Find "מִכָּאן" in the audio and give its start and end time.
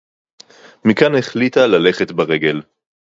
0.85-1.15